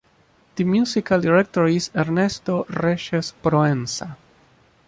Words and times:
The 0.55 0.63
musical 0.63 1.21
director 1.21 1.67
is 1.67 1.91
Ernesto 1.95 2.63
Reyes 2.69 3.33
Proenza. 3.43 4.17